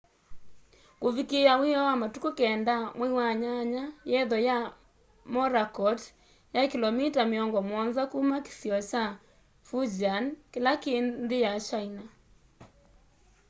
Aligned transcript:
kuvikiia 1.01 1.53
wioo 1.61 1.85
wa 1.91 1.95
matuku 2.01 2.27
9 2.37 2.93
mwai 2.97 3.11
wa 3.19 3.29
nyanya 3.41 3.83
yetho 4.11 4.37
ya 4.47 4.57
morakot 5.33 6.01
yai 6.53 6.67
kilomita 6.73 7.21
miongo 7.31 7.59
muonza 7.69 8.03
kuma 8.11 8.37
kĩsionĩ 8.45 8.85
kya 8.91 9.05
fujian 9.67 10.25
kĩla 10.51 10.73
kĩ 10.83 10.93
nthĩ 11.23 11.37
ya 11.45 11.53
china 11.67 12.03